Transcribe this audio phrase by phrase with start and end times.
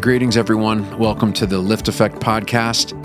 [0.00, 0.98] Greetings, everyone.
[0.98, 2.96] Welcome to the LiftAffect podcast.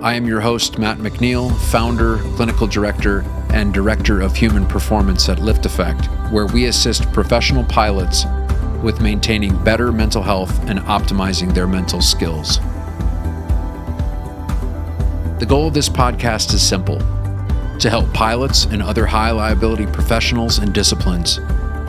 [0.00, 5.38] I am your host, Matt McNeil, founder, clinical director, and director of human performance at
[5.38, 8.24] LiftAffect, where we assist professional pilots
[8.84, 12.58] with maintaining better mental health and optimizing their mental skills.
[15.40, 17.00] The goal of this podcast is simple
[17.80, 21.40] to help pilots and other high liability professionals and disciplines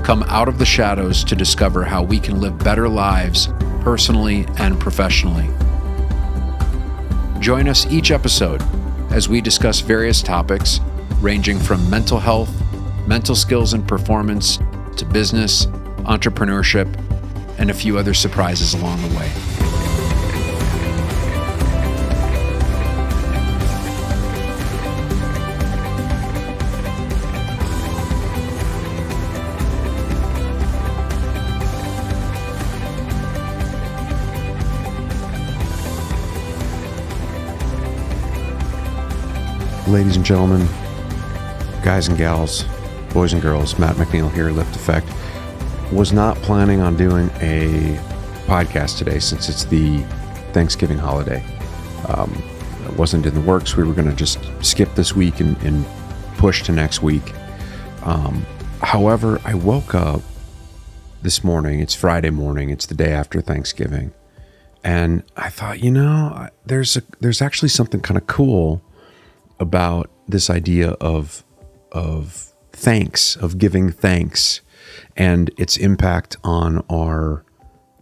[0.03, 3.49] come out of the shadows to discover how we can live better lives
[3.89, 5.49] personally and professionally.
[7.39, 8.61] Join us each episode
[9.09, 10.79] as we discuss various topics
[11.21, 12.51] ranging from mental health,
[13.07, 14.59] mental skills and performance,
[14.97, 15.65] to business,
[16.05, 16.87] entrepreneurship,
[17.57, 19.48] and a few other surprises along the way.
[39.89, 40.67] Ladies and gentlemen,
[41.83, 42.63] guys and gals,
[43.11, 45.91] boys and girls, Matt McNeil here, LiftAffect.
[45.91, 47.99] Was not planning on doing a
[48.45, 49.97] podcast today since it's the
[50.53, 51.43] Thanksgiving holiday.
[52.07, 52.31] Um,
[52.85, 53.75] it wasn't in the works.
[53.75, 55.83] We were going to just skip this week and, and,
[56.37, 57.33] push to next week.
[58.03, 58.45] Um,
[58.83, 60.21] however, I woke up
[61.23, 61.79] this morning.
[61.79, 62.69] It's Friday morning.
[62.69, 64.13] It's the day after Thanksgiving,
[64.83, 68.83] and I thought, you know, there's a there's actually something kind of cool
[69.59, 71.43] about this idea of
[71.91, 74.61] of thanks, of giving thanks,
[75.17, 77.43] and its impact on our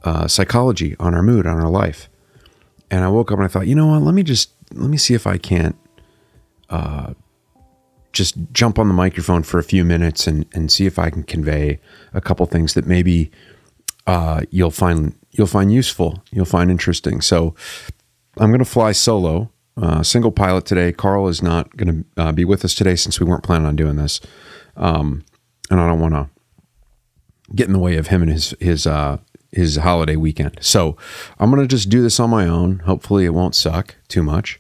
[0.04, 2.10] uh, psychology, on our mood, on our life.
[2.90, 4.02] And I woke up and I thought, you know what?
[4.02, 5.76] Let me just let me see if I can't
[6.70, 7.14] uh,
[8.14, 11.24] just jump on the microphone for a few minutes and and see if I can
[11.24, 11.80] convey
[12.14, 13.32] a couple things that maybe
[14.06, 17.22] uh, you'll find you'll find useful, you'll find interesting.
[17.22, 17.54] So
[18.38, 20.92] I'm going to fly solo uh, single pilot today.
[20.92, 23.76] Carl is not going to uh, be with us today since we weren't planning on
[23.76, 24.20] doing this,
[24.76, 25.24] um,
[25.70, 26.30] and I don't want to
[27.56, 29.18] get in the way of him and his his uh,
[29.52, 30.58] his holiday weekend.
[30.62, 30.98] So
[31.40, 32.80] I'm going to just do this on my own.
[32.80, 34.60] Hopefully, it won't suck too much.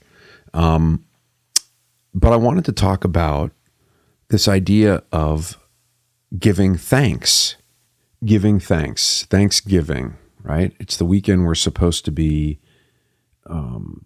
[0.53, 1.03] Um,
[2.13, 3.51] but I wanted to talk about
[4.29, 5.57] this idea of
[6.37, 7.55] giving thanks,
[8.23, 10.15] giving thanks, Thanksgiving.
[10.43, 10.73] Right?
[10.79, 12.59] It's the weekend we're supposed to be.
[13.49, 14.05] Um,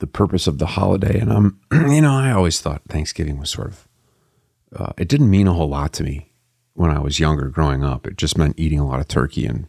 [0.00, 1.18] the purpose of the holiday.
[1.18, 3.88] And I'm, you know, I always thought Thanksgiving was sort of,
[4.74, 6.32] uh, it didn't mean a whole lot to me
[6.74, 8.06] when I was younger growing up.
[8.06, 9.68] It just meant eating a lot of turkey and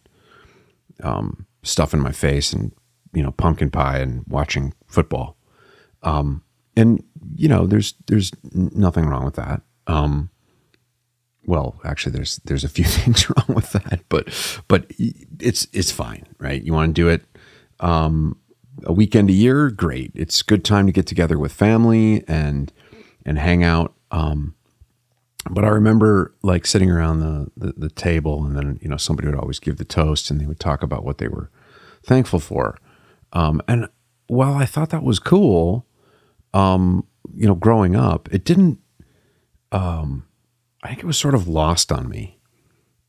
[1.03, 2.71] um, stuff in my face and,
[3.13, 5.37] you know, pumpkin pie and watching football.
[6.03, 6.43] Um,
[6.75, 7.03] and,
[7.35, 9.61] you know, there's, there's nothing wrong with that.
[9.87, 10.29] Um,
[11.45, 14.29] well, actually, there's there's a few things wrong with that, but
[14.67, 14.85] but
[15.39, 16.61] it's it's fine, right?
[16.61, 17.25] You want to do it.
[17.79, 18.37] Um,
[18.85, 20.11] a weekend a year, great.
[20.15, 22.71] It's good time to get together with family and
[23.25, 23.93] and hang out.
[24.09, 24.55] Um,
[25.49, 29.27] but I remember like sitting around the, the, the table, and then you know somebody
[29.27, 31.49] would always give the toast, and they would talk about what they were
[32.03, 32.77] thankful for.
[33.33, 33.87] Um, and
[34.27, 35.85] while I thought that was cool,
[36.53, 38.79] um, you know, growing up, it didn't.
[39.71, 40.25] Um,
[40.83, 42.39] I think it was sort of lost on me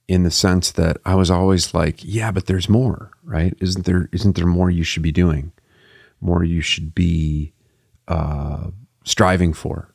[0.08, 3.54] in the sense that I was always like, yeah, but there's more, right?
[3.60, 5.52] Isn't there isn't there more you should be doing?
[6.22, 7.52] More you should be
[8.08, 8.70] uh,
[9.04, 9.94] striving for.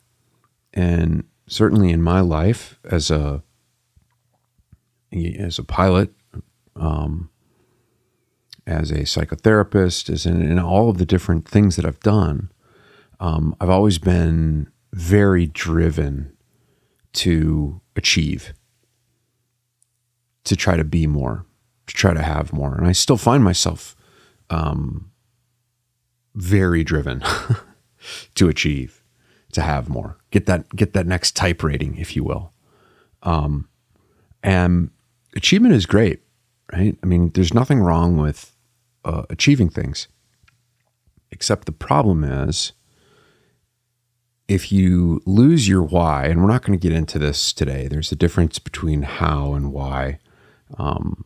[0.72, 3.42] And certainly in my life as a
[5.10, 6.12] as a pilot,
[6.76, 7.30] um,
[8.66, 12.52] as a psychotherapist, as in, in, all of the different things that I've done,
[13.18, 16.36] um, I've always been very driven
[17.14, 18.52] to achieve
[20.44, 21.46] to try to be more,
[21.86, 22.74] to try to have more.
[22.74, 23.96] And I still find myself
[24.50, 25.10] um,
[26.38, 27.22] very driven
[28.34, 29.02] to achieve,
[29.52, 32.52] to have more, get that get that next type rating, if you will.
[33.22, 33.68] Um,
[34.42, 34.90] and
[35.34, 36.22] achievement is great,
[36.72, 36.96] right?
[37.02, 38.54] I mean, there's nothing wrong with
[39.04, 40.06] uh, achieving things,
[41.30, 42.72] except the problem is
[44.46, 48.12] if you lose your why, and we're not going to get into this today, there's
[48.12, 50.20] a difference between how and why.
[50.78, 51.24] Um,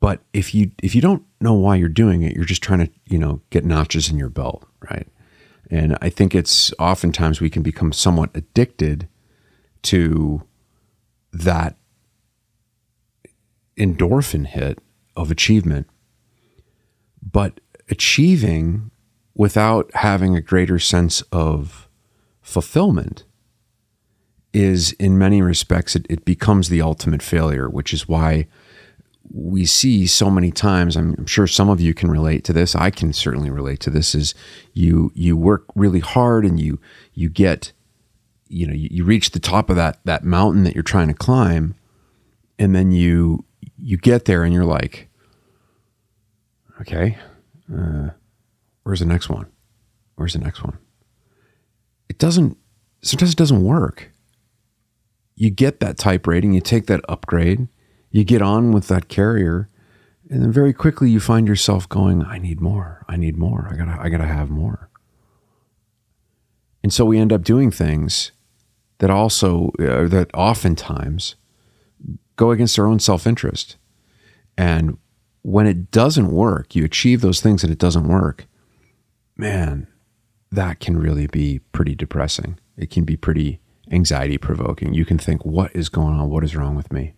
[0.00, 2.90] but if you if you don't know why you're doing it, you're just trying to
[3.06, 5.06] you know get notches in your belt, right?
[5.70, 9.08] And I think it's oftentimes we can become somewhat addicted
[9.82, 10.42] to
[11.32, 11.76] that
[13.78, 14.80] endorphin hit
[15.16, 15.88] of achievement.
[17.22, 18.90] But achieving
[19.34, 21.88] without having a greater sense of
[22.40, 23.24] fulfillment
[24.52, 28.46] is in many respects it, it becomes the ultimate failure which is why
[29.32, 32.90] we see so many times I'm sure some of you can relate to this I
[32.90, 34.34] can certainly relate to this is
[34.72, 36.78] you you work really hard and you
[37.14, 37.72] you get
[38.48, 41.14] you know you, you reach the top of that that mountain that you're trying to
[41.14, 41.74] climb
[42.58, 43.44] and then you
[43.78, 45.08] you get there and you're like
[46.80, 47.18] okay
[47.72, 48.10] uh,
[48.82, 49.46] where's the next one?
[50.14, 50.78] Where's the next one?
[52.08, 52.56] It doesn't
[53.02, 54.12] sometimes it doesn't work.
[55.34, 57.68] You get that type rating you take that upgrade
[58.10, 59.68] you get on with that carrier
[60.28, 63.04] and then very quickly you find yourself going i need more.
[63.08, 63.68] I need more.
[63.70, 64.90] I gotta i gotta have more.
[66.82, 68.32] And so we end up doing things
[68.98, 71.36] that also uh, that oftentimes
[72.36, 73.76] go against our own self-interest.
[74.56, 74.98] And
[75.42, 78.46] when it doesn't work you achieve those things and it doesn't work
[79.36, 79.86] man
[80.50, 82.58] that can really be pretty depressing.
[82.76, 83.60] It can be pretty
[83.90, 86.30] anxiety provoking you can think what is going on?
[86.30, 87.14] What is wrong with me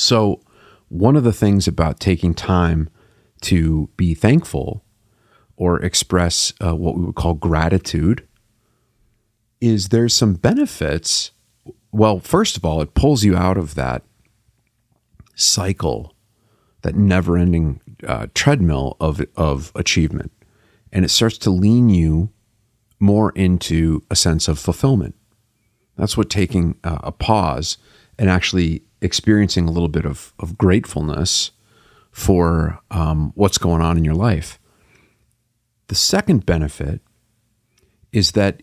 [0.00, 0.40] so,
[0.88, 2.88] one of the things about taking time
[3.42, 4.82] to be thankful
[5.56, 8.26] or express uh, what we would call gratitude
[9.60, 11.32] is there's some benefits.
[11.92, 14.02] Well, first of all, it pulls you out of that
[15.34, 16.14] cycle,
[16.80, 20.32] that never ending uh, treadmill of, of achievement.
[20.90, 22.30] And it starts to lean you
[22.98, 25.14] more into a sense of fulfillment.
[25.96, 27.76] That's what taking uh, a pause
[28.18, 31.50] and actually experiencing a little bit of, of gratefulness
[32.10, 34.58] for um, what's going on in your life.
[35.88, 37.00] The second benefit
[38.12, 38.62] is that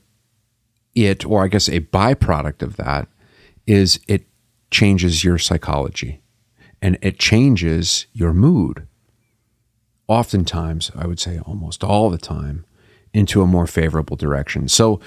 [0.95, 3.07] it, or I guess a byproduct of that,
[3.65, 4.25] is it
[4.71, 6.21] changes your psychology
[6.81, 8.87] and it changes your mood.
[10.07, 12.65] Oftentimes, I would say almost all the time,
[13.13, 14.67] into a more favorable direction.
[14.67, 14.99] So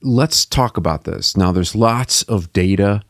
[0.00, 1.36] let's talk about this.
[1.36, 3.02] Now, there's lots of data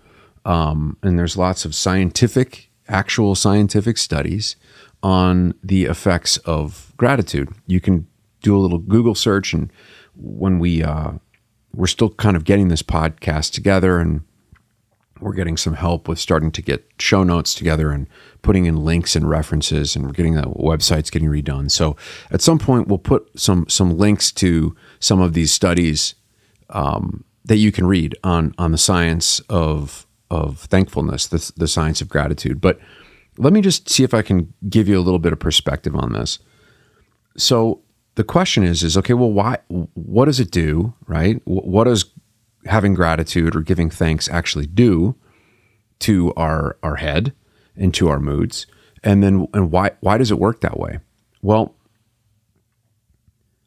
[0.44, 4.56] um, and there's lots of scientific, actual scientific studies
[5.02, 7.48] on the effects of gratitude.
[7.66, 8.06] You can
[8.42, 9.72] do a little Google search, and
[10.16, 11.12] when we uh,
[11.74, 14.22] we're still kind of getting this podcast together, and
[15.20, 18.08] we're getting some help with starting to get show notes together and
[18.42, 21.70] putting in links and references, and we're getting the websites getting redone.
[21.70, 21.96] So
[22.30, 26.14] at some point, we'll put some some links to some of these studies
[26.70, 32.00] um, that you can read on on the science of of thankfulness, the, the science
[32.00, 32.58] of gratitude.
[32.58, 32.80] But
[33.36, 36.14] let me just see if I can give you a little bit of perspective on
[36.14, 36.38] this.
[37.36, 37.82] So
[38.14, 41.40] the question is, is okay, well, why, what does it do, right?
[41.44, 42.10] What does
[42.64, 45.16] having gratitude or giving thanks actually do
[46.00, 47.34] to our, our head
[47.76, 48.66] and to our moods?
[49.04, 50.98] And then, and why, why does it work that way?
[51.42, 51.74] Well,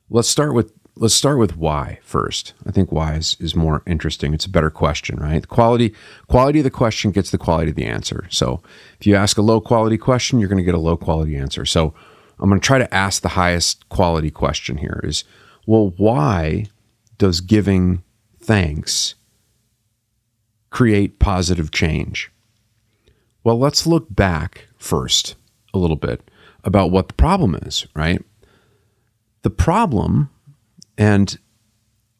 [0.09, 2.53] let's start with let's start with why first.
[2.65, 4.33] I think why is, is more interesting.
[4.33, 5.41] It's a better question, right?
[5.41, 5.93] The quality
[6.27, 8.27] quality of the question gets the quality of the answer.
[8.29, 8.61] So
[8.99, 11.65] if you ask a low quality question, you're going to get a low quality answer.
[11.65, 11.93] So
[12.39, 15.23] I'm going to try to ask the highest quality question here is
[15.67, 16.67] well, why
[17.17, 18.03] does giving
[18.39, 19.15] thanks
[20.69, 22.31] create positive change?
[23.43, 25.35] Well, let's look back first
[25.73, 26.29] a little bit
[26.63, 28.23] about what the problem is, right?
[29.41, 30.29] The problem
[30.97, 31.37] and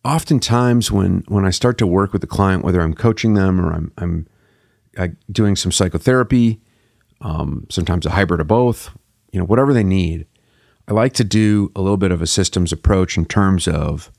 [0.03, 3.73] oftentimes when when I start to work with a client, whether I'm coaching them or
[3.73, 4.27] I'm I'm
[4.97, 6.61] I, doing some psychotherapy,
[7.21, 8.91] um, sometimes a hybrid of both,
[9.31, 10.25] you know, whatever they need,
[10.87, 14.11] I like to do a little bit of a systems approach in terms of,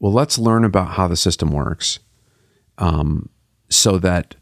[0.00, 2.00] well, let's learn about how the system works,
[2.76, 3.30] um,
[3.70, 4.34] so that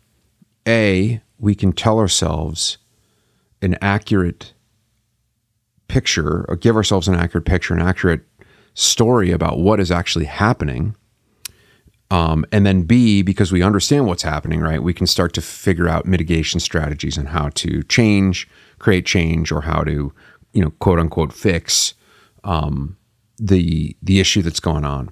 [0.66, 2.78] a we can tell ourselves
[3.60, 4.54] an accurate
[5.88, 8.22] picture or give ourselves an accurate picture, an accurate
[8.74, 10.96] story about what is actually happening.
[12.10, 15.88] Um, and then B, because we understand what's happening, right, we can start to figure
[15.88, 18.48] out mitigation strategies and how to change,
[18.78, 20.12] create change, or how to,
[20.52, 21.94] you know, quote unquote, fix
[22.44, 22.96] um,
[23.38, 25.10] the the issue that's going on.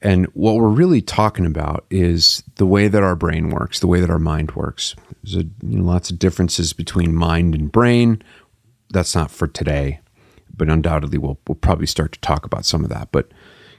[0.00, 4.00] And what we're really talking about is the way that our brain works, the way
[4.00, 4.94] that our mind works.
[5.24, 8.22] There's a, you know, lots of differences between mind and brain.
[8.90, 9.98] That's not for today
[10.58, 13.10] but undoubtedly we'll, we'll probably start to talk about some of that.
[13.12, 13.30] But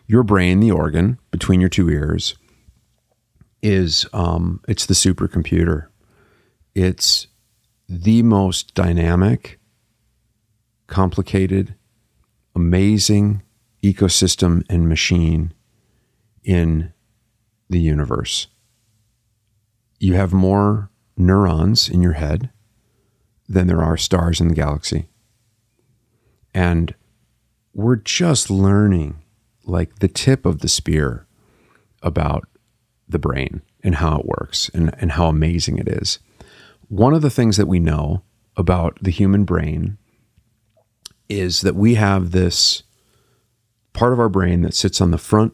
[0.07, 2.35] your brain, the organ between your two ears,
[3.61, 5.87] is um, it's the supercomputer.
[6.73, 7.27] It's
[7.87, 9.59] the most dynamic,
[10.87, 11.75] complicated,
[12.55, 13.43] amazing
[13.83, 15.53] ecosystem and machine
[16.43, 16.93] in
[17.69, 18.47] the universe.
[19.99, 22.49] You have more neurons in your head
[23.47, 25.08] than there are stars in the galaxy.
[26.59, 26.93] And
[27.73, 29.23] we're just learning
[29.63, 31.25] like the tip of the spear
[32.03, 32.49] about
[33.07, 36.19] the brain and how it works and, and how amazing it is.
[36.89, 38.23] One of the things that we know
[38.57, 39.97] about the human brain
[41.29, 42.83] is that we have this
[43.93, 45.53] part of our brain that sits on the front,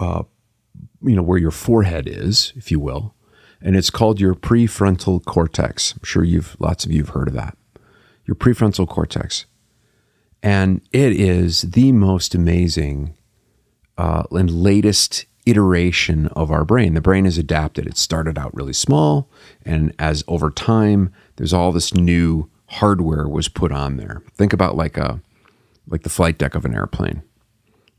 [0.00, 0.22] uh,
[1.02, 3.14] you know, where your forehead is, if you will,
[3.60, 5.92] and it's called your prefrontal cortex.
[5.92, 7.58] I'm sure you've lots of you have heard of that.
[8.24, 9.44] Your prefrontal cortex,
[10.42, 13.14] and it is the most amazing
[13.96, 16.94] uh, and latest iteration of our brain.
[16.94, 17.86] The brain is adapted.
[17.86, 19.30] It started out really small,
[19.64, 24.22] and as over time, there's all this new hardware was put on there.
[24.34, 25.20] Think about like a
[25.86, 27.22] like the flight deck of an airplane.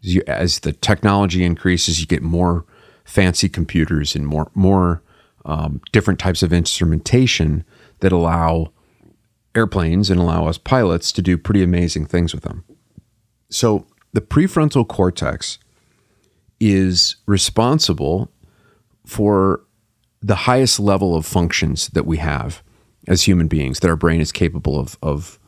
[0.03, 2.65] As, you, as the technology increases, you get more
[3.03, 5.01] fancy computers and more more
[5.45, 7.65] um, different types of instrumentation
[7.99, 8.71] that allow
[9.59, 12.63] airplanes and allow us pilots to do pretty amazing things with them.
[13.49, 15.59] So the prefrontal cortex
[16.59, 18.31] is responsible
[19.05, 19.61] for
[20.21, 22.61] the highest level of functions that we have
[23.07, 25.39] as human beings that our brain is capable of of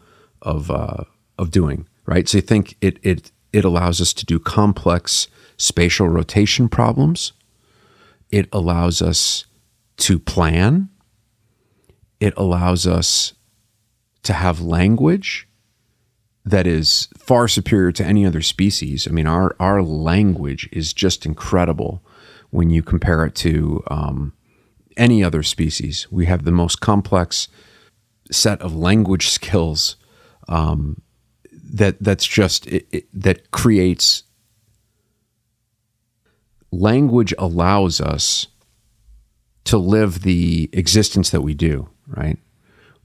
[0.41, 1.03] of uh,
[1.37, 1.87] of doing.
[2.05, 2.27] Right.
[2.27, 5.27] So you think it it it allows us to do complex
[5.57, 7.33] spatial rotation problems.
[8.29, 9.45] It allows us
[9.97, 10.89] to plan.
[12.19, 13.33] It allows us
[14.23, 15.47] to have language
[16.43, 19.07] that is far superior to any other species.
[19.07, 22.03] I mean, our our language is just incredible
[22.49, 24.33] when you compare it to um,
[24.97, 26.07] any other species.
[26.11, 27.47] We have the most complex
[28.31, 29.95] set of language skills
[30.47, 31.01] um,
[31.73, 34.23] that that's just it, it, that creates
[36.71, 38.47] language allows us
[39.65, 42.37] to live the existence that we do, right?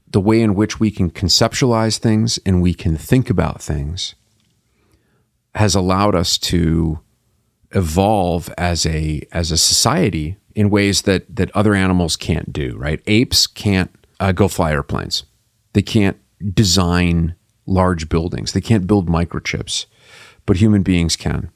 [0.09, 4.15] The way in which we can conceptualize things and we can think about things
[5.55, 6.99] has allowed us to
[7.71, 13.01] evolve as a as a society in ways that that other animals can't do, right?
[13.05, 15.23] Apes can't uh, go fly airplanes.
[15.73, 16.17] They can't
[16.53, 17.35] design
[17.65, 18.53] large buildings.
[18.53, 19.85] They can't build microchips,
[20.45, 21.51] but human beings can.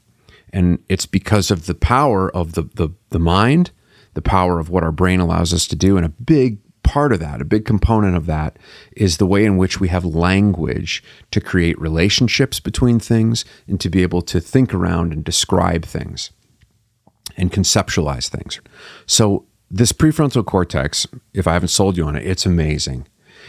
[0.52, 3.70] And it's because of the power of the, the, the mind,
[4.14, 5.96] the power of what our brain allows us to do.
[5.96, 6.58] And a big
[6.92, 8.58] part of that, a big component of that,
[8.94, 13.88] is the way in which we have language to create relationships between things and to
[13.88, 16.32] be able to think around and describe things
[17.34, 18.60] and conceptualize things.
[19.06, 23.08] So, this prefrontal cortex, if I haven't sold you on it, it's amazing.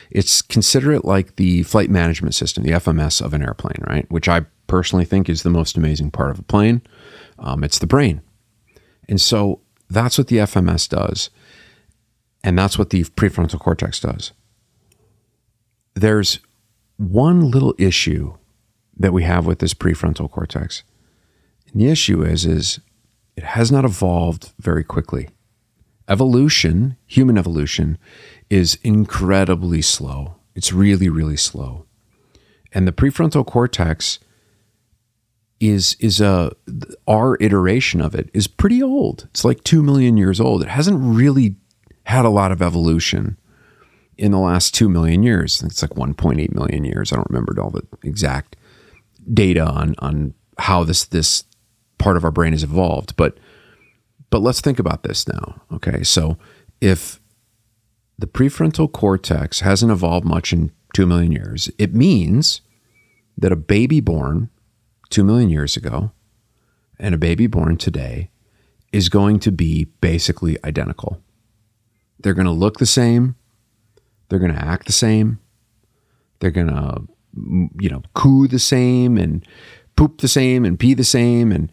[0.09, 4.09] It's consider it like the flight management system, the FMS of an airplane, right?
[4.09, 6.81] Which I personally think is the most amazing part of a plane.
[7.39, 8.21] Um, it's the brain.
[9.09, 9.59] And so
[9.89, 11.29] that's what the FMS does.
[12.43, 14.33] And that's what the prefrontal cortex does.
[15.95, 16.39] There's
[16.97, 18.35] one little issue
[18.97, 20.83] that we have with this prefrontal cortex.
[21.71, 22.79] And the issue is, is
[23.35, 25.29] it has not evolved very quickly.
[26.07, 27.97] Evolution, human evolution,
[28.49, 30.35] is incredibly slow.
[30.53, 31.85] It's really, really slow.
[32.73, 34.19] And the prefrontal cortex
[35.59, 36.51] is is a
[37.07, 39.27] our iteration of it is pretty old.
[39.29, 40.61] It's like 2 million years old.
[40.61, 41.55] It hasn't really
[42.03, 43.37] had a lot of evolution
[44.17, 45.61] in the last 2 million years.
[45.63, 47.11] It's like 1.8 million years.
[47.11, 48.55] I don't remember all the exact
[49.31, 51.45] data on on how this this
[51.97, 53.37] part of our brain has evolved, but
[54.29, 55.61] but let's think about this now.
[55.71, 56.03] Okay?
[56.03, 56.37] So
[56.81, 57.19] if
[58.17, 62.61] the prefrontal cortex hasn't evolved much in 2 million years, it means
[63.37, 64.49] that a baby born
[65.09, 66.11] 2 million years ago
[66.99, 68.29] and a baby born today
[68.91, 71.19] is going to be basically identical.
[72.19, 73.35] They're going to look the same,
[74.29, 75.39] they're going to act the same,
[76.39, 77.07] they're going to
[77.79, 79.45] you know, coo the same and
[79.95, 81.71] poop the same and pee the same and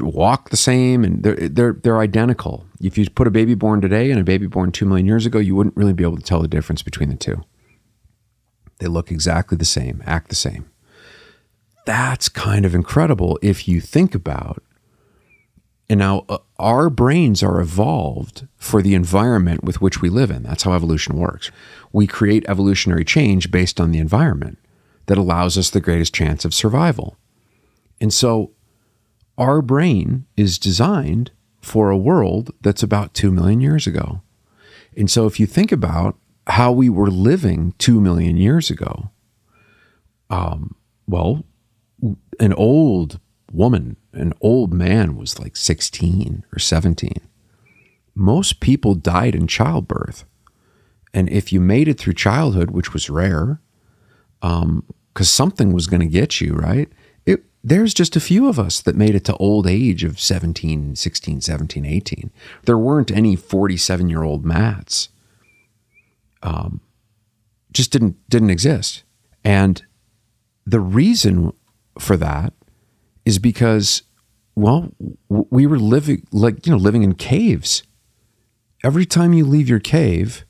[0.00, 2.66] walk the same and they're, they're, they're identical.
[2.80, 5.38] If you put a baby born today and a baby born 2 million years ago,
[5.38, 7.42] you wouldn't really be able to tell the difference between the two.
[8.78, 10.70] They look exactly the same, act the same.
[11.86, 14.62] That's kind of incredible if you think about
[15.90, 20.44] and now uh, our brains are evolved for the environment with which we live in.
[20.44, 21.50] That's how evolution works.
[21.92, 24.58] We create evolutionary change based on the environment
[25.06, 27.16] that allows us the greatest chance of survival.
[28.00, 28.52] And so
[29.36, 34.22] our brain is designed for a world that's about 2 million years ago.
[34.96, 36.16] And so if you think about
[36.46, 39.10] how we were living 2 million years ago,
[40.30, 40.76] um,
[41.08, 41.44] well,
[42.38, 43.18] an old
[43.52, 47.12] woman, an old man was like 16 or 17.
[48.14, 50.24] Most people died in childbirth.
[51.12, 53.60] And if you made it through childhood, which was rare,
[54.40, 54.84] because um,
[55.24, 56.88] something was going to get you, right?
[57.62, 61.40] there's just a few of us that made it to old age of 17, 16,
[61.40, 62.30] 17, 18.
[62.64, 65.10] There weren't any 47 year old Matts.
[66.42, 66.80] Um,
[67.72, 69.02] just didn't didn't exist.
[69.44, 69.82] And
[70.66, 71.52] the reason
[71.98, 72.54] for that
[73.24, 74.02] is because
[74.60, 74.92] well,
[75.28, 77.82] we were living like, you know, living in caves.
[78.84, 80.44] Every time you leave your cave,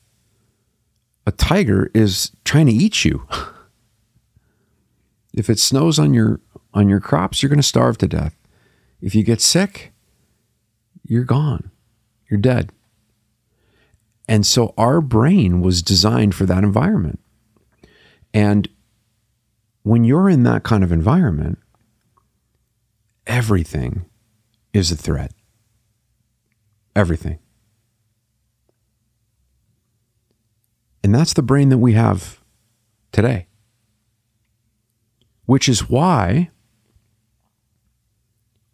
[1.25, 3.25] a tiger is trying to eat you.
[5.33, 6.39] if it snows on your
[6.73, 8.35] on your crops, you're going to starve to death.
[9.01, 9.91] If you get sick,
[11.05, 11.71] you're gone.
[12.29, 12.71] You're dead.
[14.27, 17.19] And so our brain was designed for that environment.
[18.33, 18.69] And
[19.83, 21.59] when you're in that kind of environment,
[23.27, 24.05] everything
[24.73, 25.33] is a threat.
[26.95, 27.39] Everything.
[31.03, 32.39] And that's the brain that we have
[33.11, 33.47] today.
[35.45, 36.51] Which is why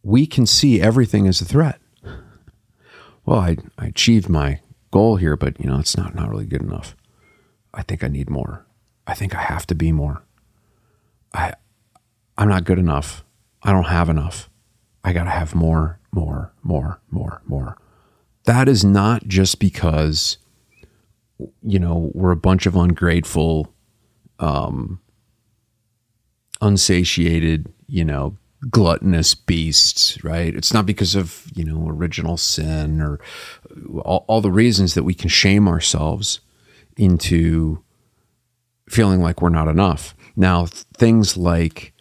[0.03, 1.79] we can see everything as a threat.
[3.25, 6.61] Well, I, I achieved my goal here, but you know, it's not, not really good
[6.61, 6.95] enough.
[7.73, 8.65] I think I need more.
[9.05, 10.23] I think I have to be more.
[11.33, 11.53] I
[12.37, 13.25] I'm not good enough.
[13.63, 14.49] I don't have enough.
[15.03, 17.77] I got to have more, more, more, more, more.
[18.45, 20.37] That is not just because,
[21.61, 23.73] you know, we're a bunch of ungrateful,
[24.39, 24.99] um,
[26.61, 28.37] unsatiated, you know,
[28.69, 30.55] gluttonous beasts, right?
[30.55, 33.19] It's not because of, you know, original sin or
[33.99, 36.39] all, all the reasons that we can shame ourselves
[36.97, 37.83] into
[38.89, 40.15] feeling like we're not enough.
[40.35, 40.65] Now,
[40.97, 41.93] things like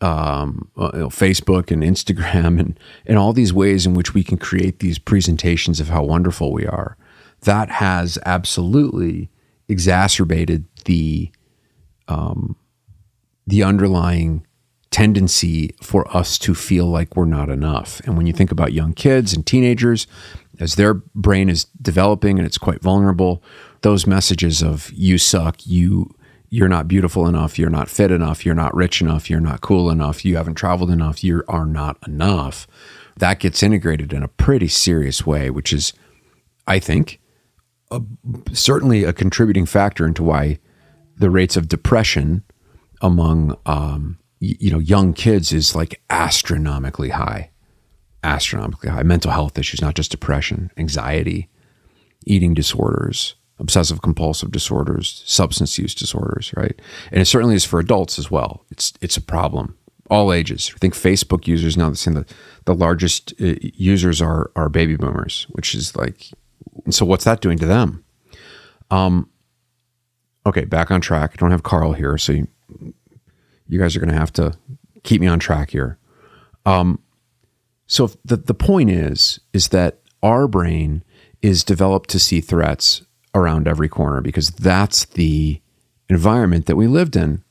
[0.00, 4.22] um, uh, you know, Facebook and Instagram and, and all these ways in which we
[4.22, 6.96] can create these presentations of how wonderful we are.
[7.42, 9.30] That has absolutely
[9.68, 11.30] exacerbated the
[12.08, 12.56] um,
[13.46, 14.46] the underlying
[14.90, 18.00] tendency for us to feel like we're not enough.
[18.00, 20.06] And when you think about young kids and teenagers,
[20.58, 23.42] as their brain is developing and it's quite vulnerable,
[23.82, 26.14] those messages of you suck, you
[26.50, 29.88] you're not beautiful enough, you're not fit enough, you're not rich enough, you're not cool
[29.88, 32.66] enough, you haven't traveled enough, you are not enough.
[33.16, 35.92] That gets integrated in a pretty serious way, which is,
[36.66, 37.20] I think,
[37.92, 38.02] a,
[38.52, 40.58] certainly a contributing factor into why
[41.16, 42.42] the rates of depression
[43.00, 47.50] among um, y- you know young kids is like astronomically high,
[48.24, 49.02] astronomically high.
[49.04, 51.48] Mental health issues, not just depression, anxiety,
[52.26, 56.80] eating disorders, obsessive compulsive disorders, substance use disorders, right?
[57.12, 58.64] And it certainly is for adults as well.
[58.70, 59.76] It's it's a problem,
[60.10, 60.72] all ages.
[60.74, 62.26] I think Facebook users now the
[62.64, 66.28] the largest uh, users are are baby boomers, which is like,
[66.88, 68.04] so what's that doing to them?
[68.90, 69.28] Um,
[70.46, 71.32] okay, back on track.
[71.32, 72.48] I don't have Carl here, so you,
[73.68, 74.56] you guys are going to have to
[75.04, 75.98] keep me on track here.
[76.66, 76.98] Um,
[77.86, 81.02] so the the point is is that our brain
[81.42, 83.02] is developed to see threats
[83.34, 85.60] around every corner because that's the
[86.08, 87.42] environment that we lived in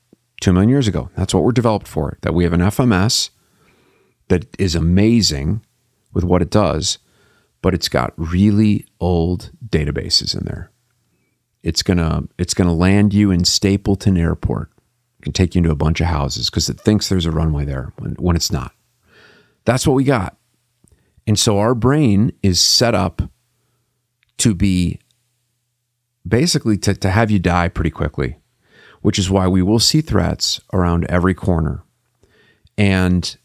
[0.42, 1.10] two million years ago.
[1.16, 2.18] That's what we're developed for.
[2.22, 3.30] That we have an FMS
[4.28, 5.62] that is amazing
[6.14, 6.98] with what it does,
[7.62, 10.72] but it's got really old databases in there.
[11.62, 14.72] It's gonna it's gonna land you in Stapleton Airport.
[15.20, 17.66] It can take you into a bunch of houses because it thinks there's a runway
[17.66, 18.74] there when, when it's not.
[19.66, 20.38] That's what we got.
[21.28, 23.22] And so our brain is set up
[24.38, 25.00] to be
[26.28, 28.38] basically to, to have you die pretty quickly,
[29.02, 31.84] which is why we will see threats around every corner.
[32.78, 33.38] And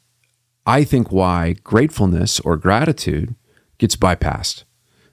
[0.67, 3.35] I think why gratefulness or gratitude
[3.79, 4.65] gets bypassed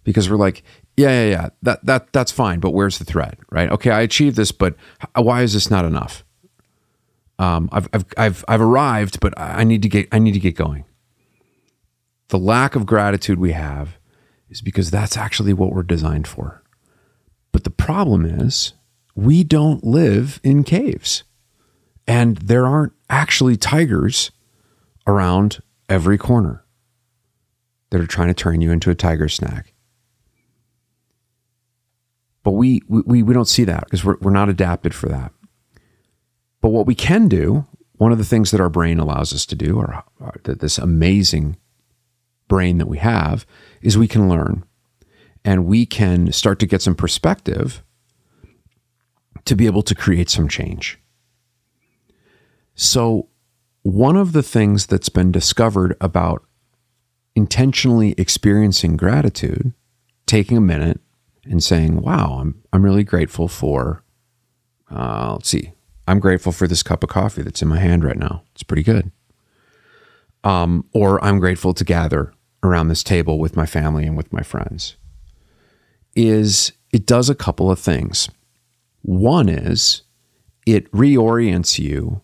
[0.04, 0.64] because we're like,
[0.98, 3.72] yeah, yeah, yeah, that, that, that's fine, but where's the threat, right?
[3.72, 4.76] Okay, I achieved this, but
[5.16, 6.24] why is this not enough?
[7.40, 10.56] Um, I've, I've, I've, I've arrived, but I need to get, I need to get
[10.56, 10.86] going.
[12.28, 13.98] The lack of gratitude we have
[14.50, 16.61] is because that's actually what we're designed for.
[17.52, 18.74] But the problem is,
[19.16, 21.24] we don't live in caves.
[22.08, 24.32] And there aren't actually tigers
[25.06, 26.64] around every corner
[27.90, 29.74] that are trying to turn you into a tiger snack.
[32.44, 35.32] But we, we, we don't see that because we're, we're not adapted for that.
[36.60, 39.56] But what we can do, one of the things that our brain allows us to
[39.56, 41.58] do, or, uh, or this amazing
[42.48, 43.46] brain that we have,
[43.82, 44.64] is we can learn
[45.44, 47.84] and we can start to get some perspective
[49.46, 51.00] to be able to create some change.
[52.76, 53.28] So,
[53.84, 56.44] one of the things that's been discovered about
[57.36, 59.74] intentionally experiencing gratitude,
[60.28, 61.00] taking a minute
[61.46, 64.04] and saying, wow, I'm, I'm really grateful for,
[64.92, 65.74] uh, let's see,
[66.08, 68.44] I'm grateful for this cup of coffee that's in my hand right now.
[68.54, 69.12] It's pretty good.
[70.44, 74.44] Um, or I'm grateful to gather around this table with my family and with my
[74.44, 74.96] friends
[76.16, 78.30] is it does a couple of things.
[79.02, 80.04] One is
[80.66, 82.22] it reorients you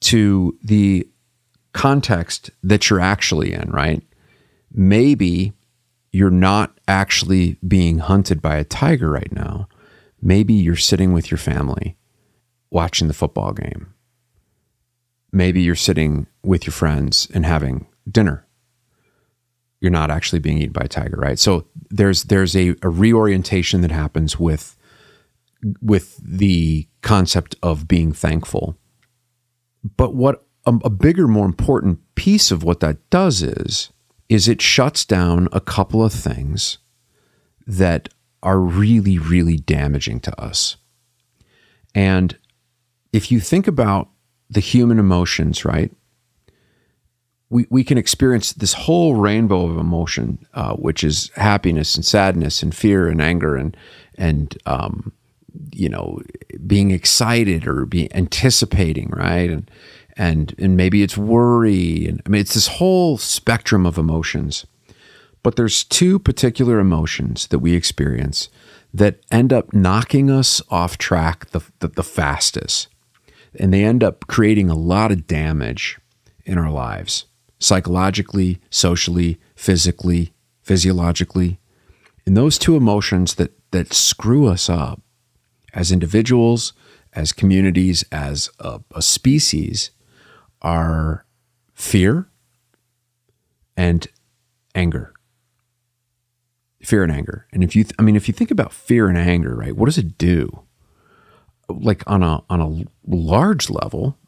[0.00, 1.08] to the
[1.72, 4.02] context that you're actually in, right?
[4.72, 5.52] Maybe
[6.12, 9.68] you're not actually being hunted by a tiger right now.
[10.20, 11.96] Maybe you're sitting with your family
[12.70, 13.94] watching the football game.
[15.32, 18.46] Maybe you're sitting with your friends and having dinner.
[19.82, 21.38] You're not actually being eaten by a tiger, right?
[21.38, 24.76] So there's there's a, a reorientation that happens with
[25.80, 28.78] with the concept of being thankful.
[29.96, 33.90] But what a, a bigger, more important piece of what that does is
[34.28, 36.78] is it shuts down a couple of things
[37.66, 38.08] that
[38.42, 40.76] are really, really damaging to us.
[41.94, 42.38] And
[43.12, 44.08] if you think about
[44.48, 45.92] the human emotions, right?
[47.52, 52.62] We, we can experience this whole rainbow of emotion, uh, which is happiness and sadness
[52.62, 53.76] and fear and anger and
[54.16, 55.12] and um,
[55.70, 56.20] you know
[56.66, 59.50] being excited or be anticipating, right?
[59.50, 59.70] And
[60.16, 64.64] and and maybe it's worry and I mean it's this whole spectrum of emotions.
[65.42, 68.48] But there's two particular emotions that we experience
[68.94, 72.88] that end up knocking us off track the, the, the fastest.
[73.58, 75.98] And they end up creating a lot of damage
[76.46, 77.26] in our lives
[77.62, 81.60] psychologically, socially, physically, physiologically.
[82.26, 85.00] And those two emotions that, that screw us up
[85.72, 86.72] as individuals,
[87.12, 89.90] as communities, as a, a species
[90.60, 91.24] are
[91.72, 92.28] fear
[93.76, 94.08] and
[94.74, 95.12] anger.
[96.82, 97.46] Fear and anger.
[97.52, 99.86] And if you, th- I mean, if you think about fear and anger, right, what
[99.86, 100.64] does it do?
[101.68, 104.18] Like on a on a large level.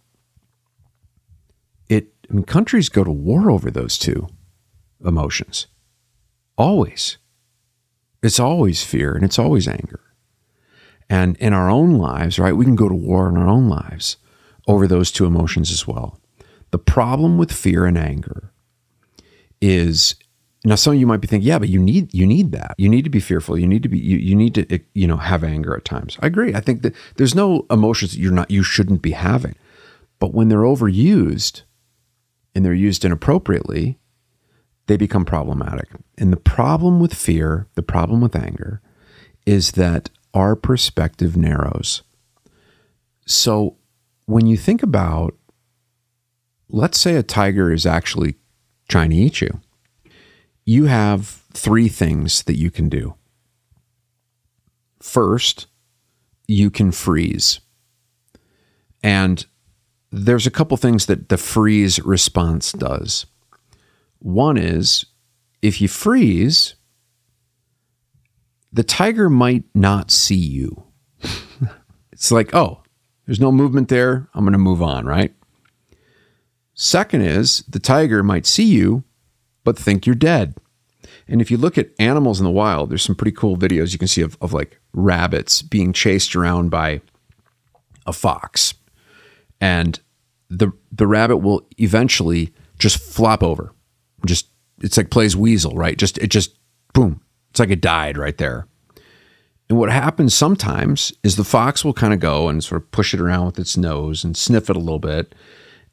[2.31, 4.29] I mean, countries go to war over those two
[5.05, 5.67] emotions.
[6.57, 7.19] Always.
[8.23, 10.01] It's always fear and it's always anger.
[11.11, 14.17] And in our own lives, right, we can go to war in our own lives
[14.67, 16.19] over those two emotions as well.
[16.71, 18.53] The problem with fear and anger
[19.61, 20.17] is
[20.65, 22.75] now some of you might be thinking, yeah, but you need you need that.
[22.79, 23.59] You need to be fearful.
[23.59, 26.17] You need to be you, you need to eh, you know have anger at times.
[26.21, 26.55] I agree.
[26.55, 29.55] I think that there's no emotions that you're not you shouldn't be having.
[30.19, 31.63] But when they're overused
[32.55, 33.99] and they're used inappropriately,
[34.87, 35.88] they become problematic.
[36.19, 38.81] And the problem with fear, the problem with anger
[39.47, 42.03] is that our perspective narrows.
[43.27, 43.77] So
[44.27, 45.35] when you think about
[46.75, 48.35] let's say a tiger is actually
[48.88, 49.61] trying to eat you.
[50.64, 53.14] You have three things that you can do.
[55.01, 55.67] First,
[56.49, 57.61] you can freeze.
[59.03, 59.47] And
[60.14, 63.27] there's a couple things that the freeze response does.
[64.20, 65.07] One is
[65.61, 66.77] if you freeze,
[68.72, 70.85] the tiger might not see you.
[72.12, 72.83] it's like, oh,
[73.27, 74.29] there's no movement there.
[74.35, 75.35] I'm going to move on, right?
[76.74, 79.03] Second is the tiger might see you,
[79.64, 80.55] but think you're dead.
[81.27, 83.98] And if you look at animals in the wild, there's some pretty cool videos you
[83.98, 87.00] can see of, of like rabbits being chased around by
[88.07, 88.74] a fox.
[89.61, 90.00] And
[90.59, 93.73] the the rabbit will eventually just flop over.
[94.27, 94.49] Just
[94.81, 95.97] it's like plays weasel, right?
[95.97, 96.57] Just it just
[96.93, 97.21] boom.
[97.51, 98.67] It's like it died right there.
[99.69, 103.14] And what happens sometimes is the fox will kind of go and sort of push
[103.14, 105.35] it around with its nose and sniff it a little bit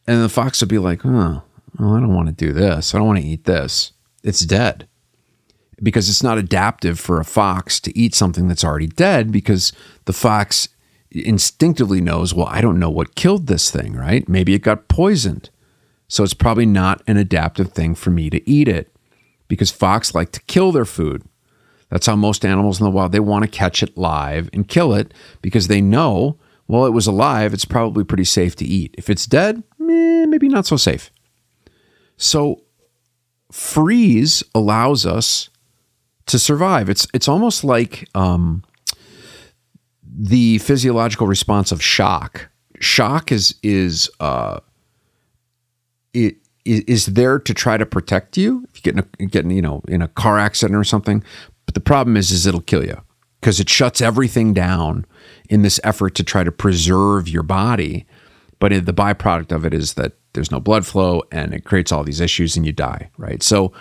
[0.07, 1.43] and the fox will be like, oh,
[1.79, 2.93] well, I don't want to do this.
[2.93, 3.93] I don't want to eat this.
[4.23, 4.87] It's dead.
[5.81, 9.71] Because it's not adaptive for a fox to eat something that's already dead because
[10.05, 10.69] the fox
[11.11, 14.27] instinctively knows, well, I don't know what killed this thing, right?
[14.27, 15.49] Maybe it got poisoned.
[16.07, 18.93] So it's probably not an adaptive thing for me to eat it
[19.47, 21.23] because fox like to kill their food.
[21.89, 24.93] That's how most animals in the wild, they want to catch it live and kill
[24.93, 28.95] it because they know, well, it was alive, it's probably pretty safe to eat.
[28.97, 31.11] If it's dead, eh, maybe not so safe.
[32.15, 32.61] So
[33.51, 35.49] freeze allows us
[36.27, 36.89] to survive.
[36.89, 38.63] It's it's almost like um,
[40.13, 42.49] the physiological response of shock.
[42.79, 44.59] Shock is is uh,
[46.13, 49.51] it is there to try to protect you if you get in a, get in,
[49.51, 51.23] you know in a car accident or something.
[51.65, 53.01] But the problem is is it'll kill you
[53.39, 55.05] because it shuts everything down
[55.49, 58.05] in this effort to try to preserve your body
[58.61, 62.03] but the byproduct of it is that there's no blood flow and it creates all
[62.03, 63.41] these issues and you die, right?
[63.41, 63.73] So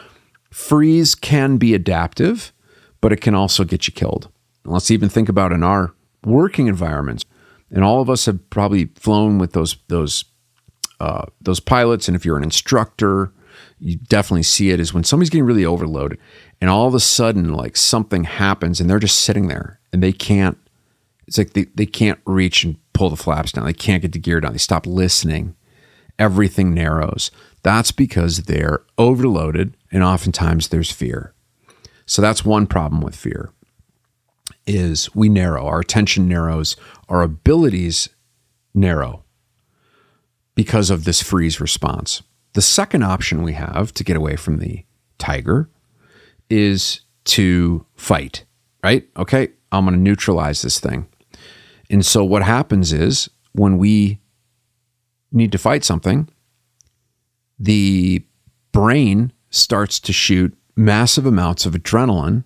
[0.50, 2.54] freeze can be adaptive,
[3.02, 4.30] but it can also get you killed.
[4.64, 5.92] And let's even think about in our
[6.24, 7.24] working environments.
[7.70, 10.24] And all of us have probably flown with those those
[10.98, 12.08] uh, those pilots.
[12.08, 13.32] And if you're an instructor,
[13.78, 16.18] you definitely see it is when somebody's getting really overloaded,
[16.60, 20.12] and all of a sudden, like something happens, and they're just sitting there, and they
[20.12, 20.58] can't
[21.30, 23.64] it's like they, they can't reach and pull the flaps down.
[23.64, 24.50] They can't get the gear down.
[24.50, 25.54] They stop listening.
[26.18, 27.30] Everything narrows.
[27.62, 31.32] That's because they're overloaded and oftentimes there's fear.
[32.04, 33.52] So that's one problem with fear
[34.66, 36.76] is we narrow, our attention narrows,
[37.08, 38.08] our abilities
[38.74, 39.24] narrow
[40.54, 42.22] because of this freeze response.
[42.52, 44.84] The second option we have to get away from the
[45.18, 45.70] tiger
[46.48, 48.44] is to fight,
[48.82, 49.08] right?
[49.16, 51.06] Okay, I'm going to neutralize this thing.
[51.88, 54.20] And so what happens is when we
[55.32, 56.28] need to fight something,
[57.58, 58.24] the
[58.72, 62.44] brain starts to shoot massive amounts of adrenaline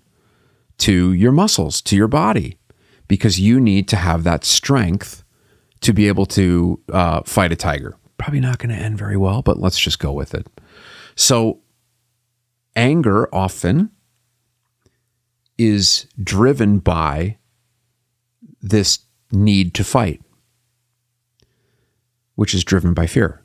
[0.79, 2.59] to your muscles, to your body,
[3.09, 5.25] because you need to have that strength
[5.81, 7.97] to be able to uh, fight a tiger.
[8.17, 10.47] Probably not going to end very well, but let's just go with it.
[11.15, 11.61] So,
[12.75, 13.91] anger often
[15.59, 17.39] is driven by
[18.61, 20.23] this need to fight,
[22.35, 23.45] which is driven by fear.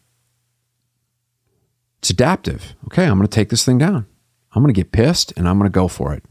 [1.99, 2.75] It's adaptive.
[2.85, 4.05] Okay, I'm going to take this thing down.
[4.53, 6.23] I'm going to get pissed and I'm going to go for it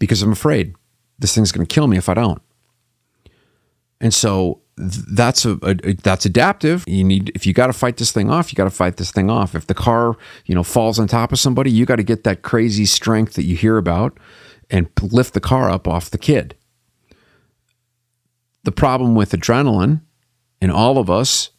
[0.00, 0.74] because I'm afraid
[1.20, 2.42] this thing's going to kill me if I don't.
[4.00, 6.84] And so that's a, a, that's adaptive.
[6.88, 9.12] You need if you got to fight this thing off, you got to fight this
[9.12, 9.54] thing off.
[9.54, 12.42] If the car you know falls on top of somebody, you got to get that
[12.42, 14.18] crazy strength that you hear about
[14.70, 16.56] and lift the car up off the kid.
[18.64, 20.00] The problem with adrenaline
[20.62, 21.50] in all of us,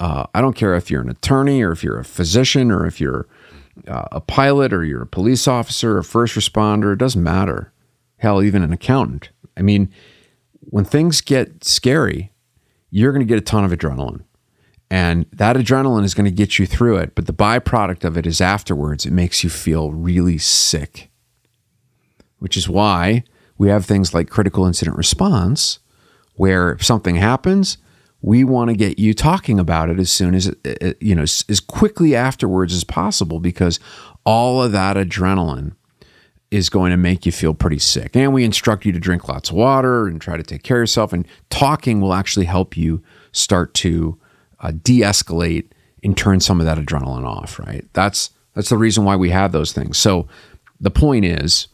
[0.00, 3.00] uh, I don't care if you're an attorney or if you're a physician or if
[3.00, 3.26] you're
[3.86, 7.72] uh, a pilot or you're a police officer, a first responder, it doesn't matter.
[8.16, 9.30] Hell, even an accountant.
[9.56, 9.92] I mean,
[10.60, 12.32] when things get scary,
[12.90, 14.22] you're going to get a ton of adrenaline.
[14.90, 17.14] And that adrenaline is going to get you through it.
[17.14, 21.10] But the byproduct of it is afterwards, it makes you feel really sick,
[22.38, 23.24] which is why
[23.58, 25.80] we have things like critical incident response,
[26.34, 27.76] where if something happens,
[28.20, 30.52] we want to get you talking about it as soon as
[31.00, 33.78] you know as quickly afterwards as possible because
[34.24, 35.72] all of that adrenaline
[36.50, 38.16] is going to make you feel pretty sick.
[38.16, 40.82] And we instruct you to drink lots of water and try to take care of
[40.82, 43.02] yourself and talking will actually help you
[43.32, 44.18] start to
[44.60, 45.66] uh, de-escalate
[46.02, 47.86] and turn some of that adrenaline off right?
[47.92, 49.98] That's that's the reason why we have those things.
[49.98, 50.26] So
[50.80, 51.68] the point is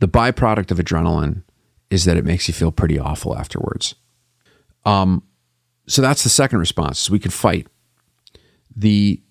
[0.00, 1.42] the byproduct of adrenaline
[1.90, 3.94] is that it makes you feel pretty awful afterwards
[4.84, 5.22] um,
[5.86, 7.10] so that's the second response.
[7.10, 7.66] We can fight.
[8.74, 9.22] The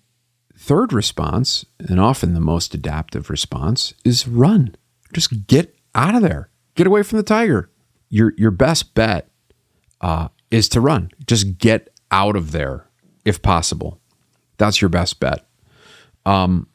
[0.56, 4.74] third response, and often the most adaptive response, is run.
[5.12, 6.50] Just get out of there.
[6.74, 7.70] Get away from the tiger.
[8.08, 9.30] Your your best bet
[10.00, 11.10] uh, is to run.
[11.26, 12.86] Just get out of there
[13.24, 14.00] if possible.
[14.58, 15.46] That's your best bet.
[16.26, 16.66] Um,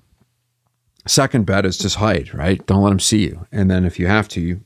[1.07, 2.33] second bet is just hide.
[2.33, 2.65] Right.
[2.65, 3.45] Don't let them see you.
[3.51, 4.59] And then if you have to,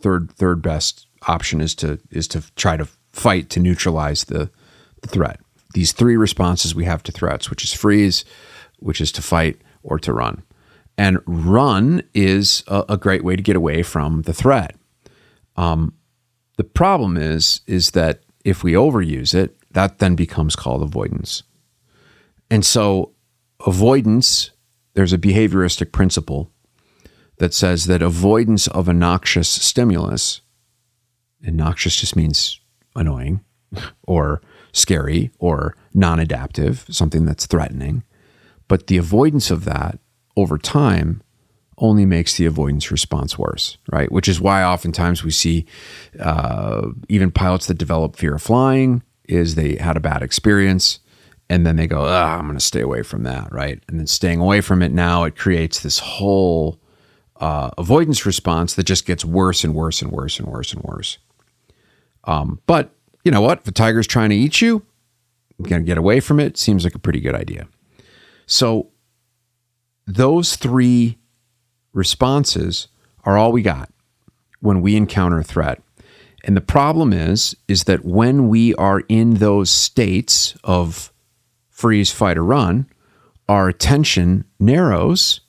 [0.00, 4.50] third third best option is to is to try to fight to neutralize the,
[5.02, 5.40] the threat.
[5.72, 8.24] These three responses we have to threats, which is freeze,
[8.78, 10.42] which is to fight, or to run.
[10.96, 14.76] And run is a, a great way to get away from the threat.
[15.56, 15.94] Um,
[16.56, 21.42] the problem is is that if we overuse it, that then becomes called avoidance.
[22.50, 23.12] And so,
[23.66, 24.50] avoidance,
[24.94, 26.50] there's a behavioristic principle
[27.38, 30.40] that says that avoidance of a noxious stimulus,
[31.42, 32.60] and noxious just means
[32.96, 33.40] annoying
[34.06, 34.40] or
[34.72, 38.02] scary or non adaptive, something that's threatening.
[38.68, 39.98] But the avoidance of that
[40.36, 41.22] over time
[41.78, 44.10] only makes the avoidance response worse, right?
[44.10, 45.66] Which is why oftentimes we see
[46.20, 51.00] uh, even pilots that develop fear of flying is they had a bad experience
[51.50, 53.82] and then they go, I'm going to stay away from that, right?
[53.88, 56.80] And then staying away from it now, it creates this whole
[57.36, 61.18] uh, avoidance response that just gets worse and worse and worse and worse and worse.
[62.26, 63.60] Um, but you know what?
[63.60, 64.84] If a tiger's trying to eat you,
[65.58, 66.56] you're going to get away from it.
[66.56, 67.68] Seems like a pretty good idea.
[68.46, 68.88] So
[70.06, 71.18] those three
[71.92, 72.88] responses
[73.24, 73.90] are all we got
[74.60, 75.80] when we encounter a threat.
[76.44, 81.12] And the problem is is that when we are in those states of
[81.70, 82.86] freeze, fight or run,
[83.48, 85.40] our attention narrows,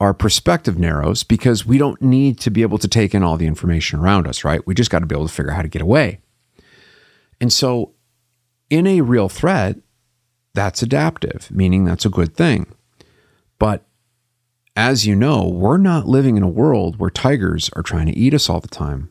[0.00, 3.46] our perspective narrows because we don't need to be able to take in all the
[3.46, 4.66] information around us, right?
[4.66, 6.20] We just got to be able to figure out how to get away.
[7.40, 7.92] And so,
[8.70, 9.76] in a real threat,
[10.54, 12.66] that's adaptive, meaning that's a good thing.
[13.58, 13.84] But
[14.74, 18.32] as you know, we're not living in a world where tigers are trying to eat
[18.32, 19.10] us all the time.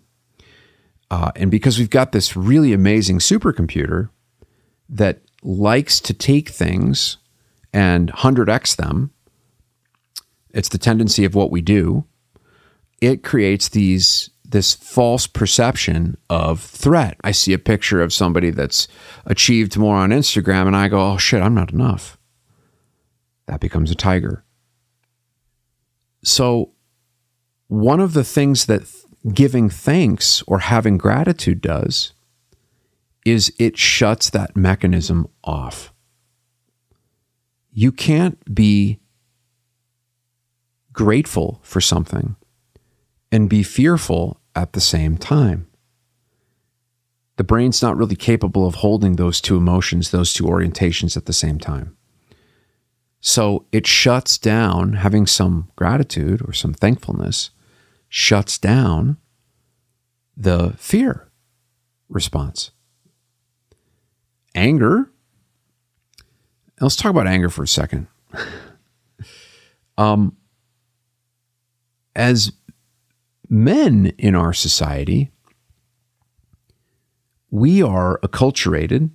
[1.12, 4.10] Uh, and because we've got this really amazing supercomputer
[4.88, 7.18] that likes to take things
[7.74, 9.12] and 100x them,
[10.54, 12.06] it's the tendency of what we do.
[13.02, 17.18] It creates these this false perception of threat.
[17.24, 18.88] I see a picture of somebody that's
[19.28, 22.18] achieved more on Instagram and I go, "Oh shit, I'm not enough."
[23.46, 24.44] That becomes a tiger.
[26.24, 26.72] So
[27.68, 28.84] one of the things that
[29.34, 32.14] giving thanks or having gratitude does
[33.26, 35.94] is it shuts that mechanism off.
[37.72, 39.00] You can't be
[40.94, 42.36] grateful for something
[43.32, 45.68] and be fearful at the same time.
[47.38, 51.34] The brain's not really capable of holding those two emotions, those two orientations at the
[51.34, 51.96] same time.
[53.22, 57.52] So it shuts down, having some gratitude or some thankfulness,
[58.08, 59.18] shuts down
[60.36, 61.30] the fear
[62.10, 62.72] response.
[64.56, 65.12] Anger.
[66.82, 68.08] Let's talk about anger for a second.
[69.98, 70.36] um,
[72.16, 72.52] as
[73.50, 75.32] men in our society,
[77.52, 79.10] we are acculturated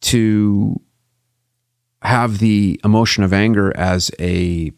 [0.00, 0.80] to
[2.02, 4.72] have the emotion of anger as a,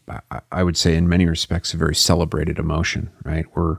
[0.51, 3.09] I would say, in many respects, a very celebrated emotion.
[3.23, 3.45] Right?
[3.55, 3.77] We're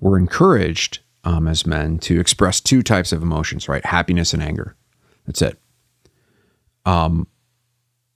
[0.00, 3.84] we're encouraged um, as men to express two types of emotions, right?
[3.86, 4.76] Happiness and anger.
[5.26, 5.58] That's it.
[6.84, 7.26] Um,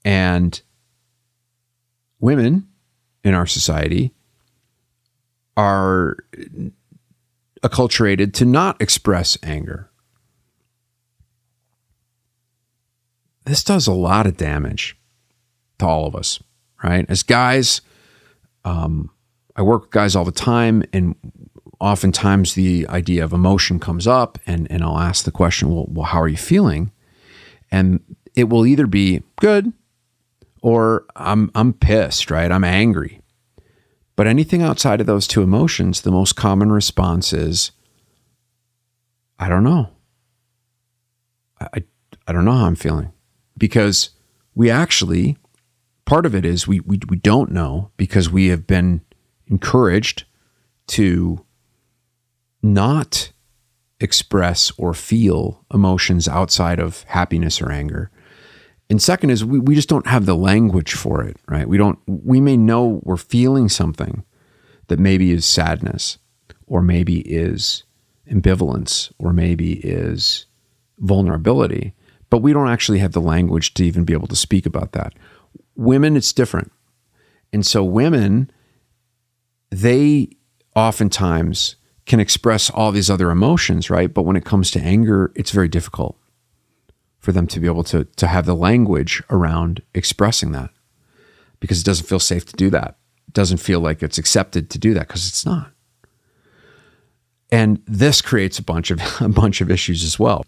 [0.05, 0.61] and
[2.21, 2.69] women
[3.25, 4.13] in our society
[5.59, 6.17] are
[7.65, 9.91] acculturated to not express anger.
[13.45, 14.97] This does a lot of damage
[15.81, 16.41] to all of us,
[16.85, 17.05] right?
[17.09, 17.81] As guys,
[18.65, 19.11] um,
[19.57, 21.17] I work with guys all the time, and
[21.81, 26.07] oftentimes the idea of emotion comes up, and, and I'll ask the question, well, well,
[26.07, 26.93] how are you feeling?
[27.73, 28.01] And
[28.37, 29.73] it will either be good
[30.63, 32.53] or I'm, I'm pissed, right?
[32.53, 33.23] I'm angry.
[34.19, 37.71] But anything outside of those two emotions, the most common response is,
[39.39, 39.91] I don't know.
[41.61, 41.85] I,
[42.27, 43.13] I don't know how I'm feeling.
[43.57, 44.11] Because
[44.57, 45.37] we actually,
[46.05, 49.03] part of it is we, we, we don't know because we have been
[49.47, 50.25] encouraged
[50.89, 51.47] to
[52.61, 53.31] not
[54.01, 58.11] express or feel emotions outside of happiness or anger.
[58.91, 61.69] And second is we, we just don't have the language for it, right?
[61.69, 64.25] We don't, we may know we're feeling something
[64.87, 66.19] that maybe is sadness
[66.67, 67.85] or maybe is
[68.31, 70.47] ambivalence or maybe is
[70.99, 71.95] vulnerability,
[72.31, 75.15] but we don't actually have the language to even be able to speak about that.
[75.77, 76.73] Women, it's different.
[77.53, 78.51] And so women,
[79.71, 80.31] they
[80.75, 84.13] oftentimes can express all these other emotions, right?
[84.13, 86.19] But when it comes to anger, it's very difficult
[87.19, 90.71] for them to be able to, to have the language around expressing that
[91.61, 92.97] because it doesn't feel safe to do that.
[93.27, 95.73] It doesn't feel like it's accepted to do that because it's not.
[97.51, 100.45] And this creates a bunch of a bunch of issues as well.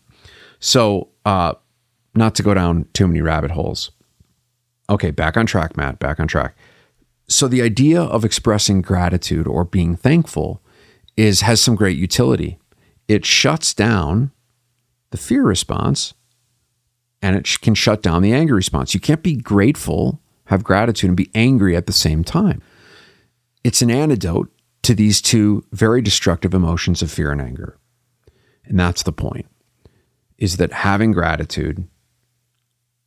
[0.59, 1.55] So, uh,
[2.15, 3.91] not to go down too many rabbit holes.
[4.89, 5.99] Okay, back on track, Matt.
[5.99, 6.57] Back on track.
[7.29, 10.61] So the idea of expressing gratitude or being thankful
[11.17, 12.59] is has some great utility.
[13.07, 14.33] It shuts down
[15.11, 16.15] the fear response
[17.23, 18.95] and it can shut down the anger response.
[18.95, 22.63] You can't be grateful, have gratitude, and be angry at the same time.
[23.63, 24.51] It's an antidote
[24.83, 27.79] to these two very destructive emotions of fear and anger.
[28.65, 29.47] And that's the point
[30.39, 31.87] is that having gratitude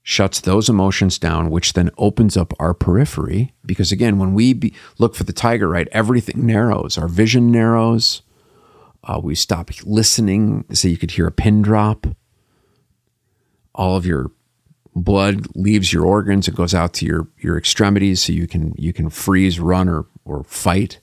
[0.04, 3.54] shuts those emotions down, which then opens up our periphery.
[3.66, 6.98] Because again, when we be, look for the tiger, right, everything narrows.
[6.98, 8.22] Our vision narrows.
[9.04, 10.66] Uh, we stop listening.
[10.74, 12.06] So you could hear a pin drop
[13.76, 14.32] all of your
[14.96, 18.94] blood leaves your organs and goes out to your your extremities so you can you
[18.94, 21.00] can freeze run or or fight.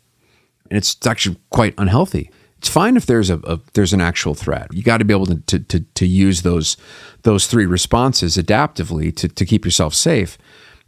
[0.71, 2.31] And it's, actually quite unhealthy.
[2.59, 4.69] It's fine if there's a, a there's an actual threat.
[4.73, 6.77] You got to be able to, to, to to use those
[7.23, 10.39] those three responses adaptively to to keep yourself safe.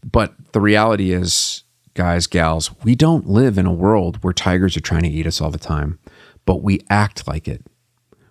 [0.05, 1.64] But the reality is
[1.95, 5.43] guys gals we don't live in a world where tigers are trying to eat us
[5.43, 5.99] all the time
[6.45, 7.64] but we act like it.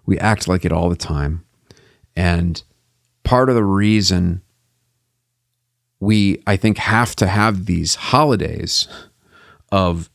[0.05, 1.45] We act like it all the time.
[2.15, 2.61] And
[3.23, 4.41] part of the reason
[5.99, 8.87] we, I think, have to have these holidays
[9.71, 10.09] of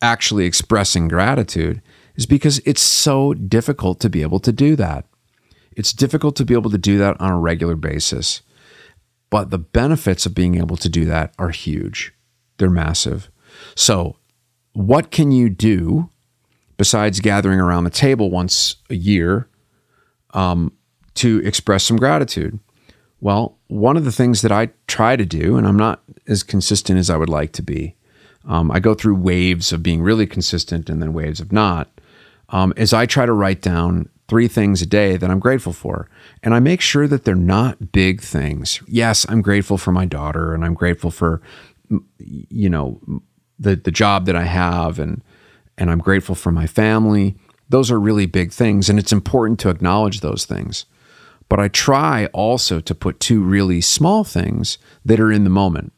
[0.00, 1.82] actually expressing gratitude
[2.14, 5.04] is because it's so difficult to be able to do that.
[5.72, 8.42] It's difficult to be able to do that on a regular basis.
[9.28, 12.14] But the benefits of being able to do that are huge,
[12.58, 13.28] they're massive.
[13.74, 14.16] So,
[14.72, 16.10] what can you do
[16.76, 19.48] besides gathering around the table once a year
[20.34, 20.72] um,
[21.16, 22.60] to express some gratitude?
[23.20, 26.98] Well, one of the things that I try to do, and I'm not as consistent
[26.98, 27.96] as I would like to be,
[28.46, 31.90] um, I go through waves of being really consistent and then waves of not.
[32.50, 36.08] um, is I try to write down three things a day that I'm grateful for.
[36.42, 38.82] And I make sure that they're not big things.
[38.88, 41.40] Yes, I'm grateful for my daughter and I'm grateful for
[42.18, 43.00] you know
[43.58, 45.22] the the job that I have and
[45.78, 47.36] and I'm grateful for my family.
[47.68, 50.86] Those are really big things and it's important to acknowledge those things.
[51.48, 55.92] But I try also to put two really small things that are in the moment.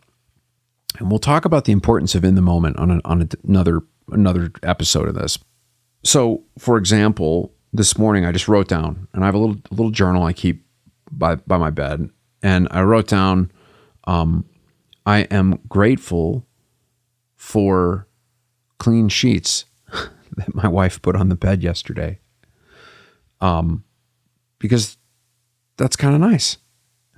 [0.99, 4.51] And we'll talk about the importance of in the moment on, a, on another another
[4.63, 5.39] episode of this.
[6.03, 9.75] So, for example, this morning I just wrote down, and I have a little a
[9.75, 10.65] little journal I keep
[11.11, 12.11] by by my bed,
[12.43, 13.51] and I wrote down,
[14.05, 14.45] um,
[15.07, 16.47] I am grateful
[17.37, 18.07] for
[18.79, 22.19] clean sheets that my wife put on the bed yesterday.
[23.41, 23.85] Um,
[24.59, 24.97] because
[25.79, 26.59] that's kind of nice.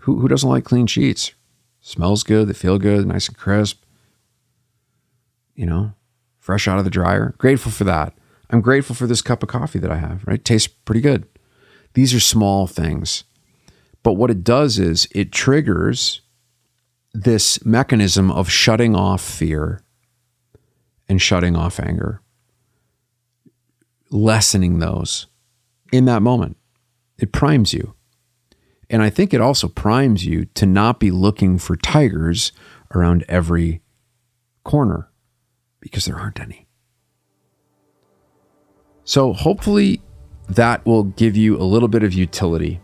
[0.01, 1.33] Who who doesn't like clean sheets?
[1.81, 3.83] Smells good, they feel good, nice and crisp.
[5.55, 5.93] You know,
[6.39, 7.35] fresh out of the dryer.
[7.39, 8.15] Grateful for that.
[8.51, 10.45] I'm grateful for this cup of coffee that I have, right?
[10.45, 11.27] Tastes pretty good.
[11.95, 13.25] These are small things.
[14.03, 16.21] But what it does is it triggers
[17.13, 19.83] this mechanism of shutting off fear
[21.09, 22.23] and shutting off anger,
[24.11, 25.27] lessening those
[25.93, 26.57] in that moment.
[27.19, 27.95] It primes you.
[28.91, 32.51] And I think it also primes you to not be looking for tigers
[32.93, 33.83] around every
[34.65, 35.09] corner
[35.79, 36.67] because there aren't any.
[39.05, 40.03] So hopefully
[40.49, 42.81] that will give you a little bit of utility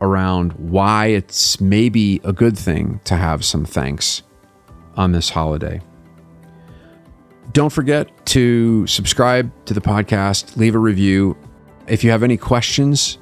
[0.00, 4.22] around why it's maybe a good thing to have some thanks
[4.96, 5.80] on this holiday.
[7.52, 11.36] Don't forget to subscribe to the podcast, leave a review.
[11.88, 13.18] If you have any questions,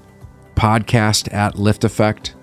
[0.59, 2.35] podcast at liftaffect,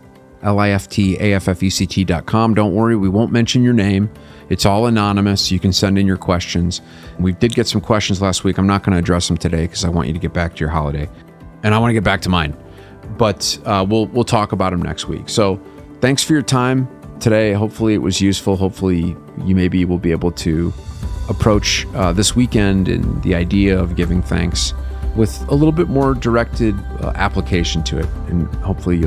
[0.41, 2.53] L-I-F-T-A-F-F-E-C-T dot com.
[2.53, 4.09] Don't worry, we won't mention your name.
[4.49, 5.51] It's all anonymous.
[5.51, 6.81] You can send in your questions.
[7.19, 8.57] We did get some questions last week.
[8.57, 10.59] I'm not going to address them today because I want you to get back to
[10.59, 11.09] your holiday,
[11.63, 12.55] and I want to get back to mine.
[13.17, 15.27] But uh, we'll we'll talk about them next week.
[15.27, 15.59] So
[15.99, 16.87] thanks for your time
[17.19, 17.53] today.
[17.53, 18.55] Hopefully it was useful.
[18.55, 20.73] Hopefully you maybe will be able to
[21.27, 24.73] approach uh, this weekend and the idea of giving thanks
[25.15, 29.01] with a little bit more directed uh, application to it, and hopefully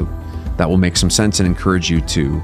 [0.57, 2.43] that will make some sense and encourage you to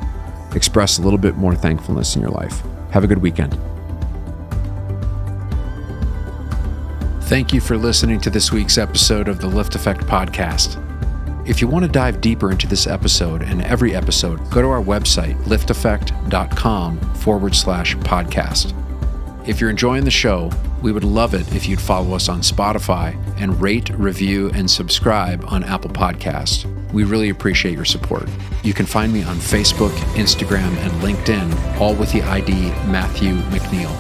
[0.55, 2.63] express a little bit more thankfulness in your life.
[2.91, 3.59] Have a good weekend.
[7.25, 10.81] Thank you for listening to this week's episode of the LiftAffect Podcast.
[11.49, 14.83] If you want to dive deeper into this episode and every episode, go to our
[14.83, 18.73] website, liftaffect.com forward slash podcast.
[19.49, 20.51] If you're enjoying the show,
[20.85, 25.43] we would love it if you'd follow us on Spotify and rate, review, and subscribe
[25.49, 26.67] on Apple Podcasts.
[26.93, 28.29] We really appreciate your support.
[28.63, 32.53] You can find me on Facebook, Instagram, and LinkedIn, all with the ID
[32.93, 33.99] Matthew McNeil.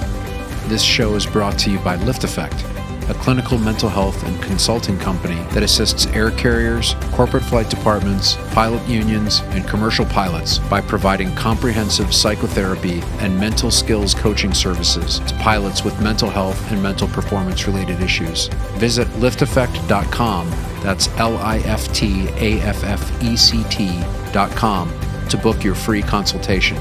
[0.68, 2.60] This show is brought to you by LiftAffect,
[3.08, 8.86] a clinical mental health and consulting company that assists air carriers, corporate flight departments, pilot
[8.88, 15.84] unions, and commercial pilots by providing comprehensive psychotherapy and mental skills coaching services to pilots
[15.84, 18.48] with mental health and mental performance related issues.
[18.78, 20.50] Visit liftaffect.com
[20.84, 24.92] that's L I F T A F F E C T.com,
[25.30, 26.76] to book your free consultation.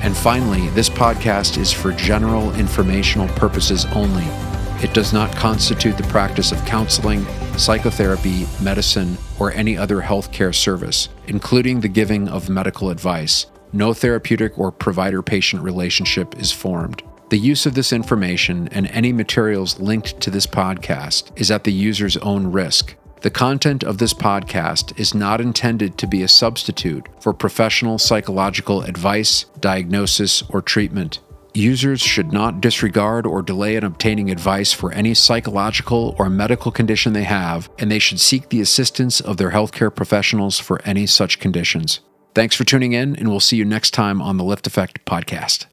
[0.00, 4.24] And finally, this podcast is for general informational purposes only.
[4.82, 7.24] It does not constitute the practice of counseling,
[7.56, 13.46] psychotherapy, medicine, or any other healthcare service, including the giving of medical advice.
[13.72, 17.02] No therapeutic or provider patient relationship is formed.
[17.30, 21.72] The use of this information and any materials linked to this podcast is at the
[21.72, 22.94] user's own risk.
[23.22, 28.82] The content of this podcast is not intended to be a substitute for professional psychological
[28.82, 31.18] advice, diagnosis, or treatment.
[31.56, 37.14] Users should not disregard or delay in obtaining advice for any psychological or medical condition
[37.14, 41.40] they have, and they should seek the assistance of their healthcare professionals for any such
[41.40, 42.00] conditions.
[42.34, 45.64] Thanks for tuning in, and we'll see you next time on the LiftAffect podcast.